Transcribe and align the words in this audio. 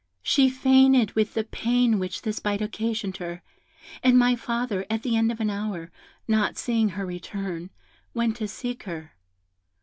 She 0.23 0.49
fainted 0.49 1.11
with 1.13 1.35
the 1.35 1.43
pain 1.43 1.99
which 1.99 2.23
this 2.23 2.39
bite 2.39 2.59
occasioned 2.59 3.17
her, 3.17 3.43
and 4.01 4.17
my 4.17 4.35
father, 4.35 4.83
at 4.89 5.03
the 5.03 5.15
end 5.15 5.31
of 5.31 5.39
an 5.39 5.51
hour, 5.51 5.91
not 6.27 6.57
seeing 6.57 6.89
her 6.89 7.05
return, 7.05 7.69
went 8.15 8.35
to 8.37 8.47
seek 8.47 8.81
her. 8.85 9.11